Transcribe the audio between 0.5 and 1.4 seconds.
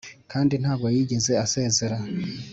ntabwo yigeze